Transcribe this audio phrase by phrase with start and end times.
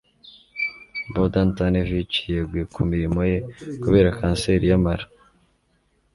[1.13, 3.37] Bogdan Tanevich yeguye ku mirimo ye
[3.83, 5.05] kubera kanseri y'amara.